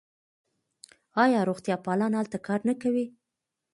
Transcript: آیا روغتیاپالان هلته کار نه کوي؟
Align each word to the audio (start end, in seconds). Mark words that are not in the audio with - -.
آیا 1.23 1.39
روغتیاپالان 1.49 2.13
هلته 2.19 2.37
کار 2.47 2.59
نه 2.69 2.73
کوي؟ 2.81 3.05